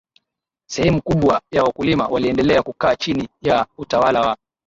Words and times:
sehemu 0.69 1.01
kubwa 1.01 1.41
ya 1.51 1.63
wakulima 1.63 2.07
waliendelea 2.07 2.61
kukaa 2.63 2.95
chini 2.95 3.29
ya 3.41 3.65
utawala 3.77 4.21
wa 4.21 4.37